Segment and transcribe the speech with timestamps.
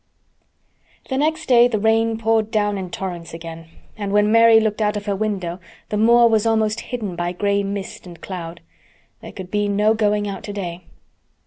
[1.09, 4.97] The next day the rain poured down in torrents again, and when Mary looked out
[4.97, 8.61] of her window the moor was almost hidden by gray mist and cloud.
[9.21, 10.85] There could be no going out today.